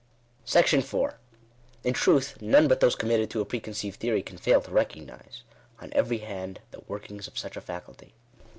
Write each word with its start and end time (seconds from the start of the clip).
§4. 0.47 1.13
In 1.83 1.93
truth, 1.93 2.41
none 2.41 2.67
but 2.67 2.79
those 2.79 2.95
committed 2.95 3.29
to 3.29 3.39
a 3.39 3.45
preconceived 3.45 3.99
theory, 3.99 4.23
can 4.23 4.35
fail 4.39 4.59
to 4.59 4.71
recognise, 4.71 5.43
on 5.79 5.89
every 5.93 6.17
hand, 6.17 6.59
the 6.71 6.81
workings 6.87 7.27
of 7.27 7.37
such 7.37 7.55
a 7.55 7.61
faculty. 7.61 8.15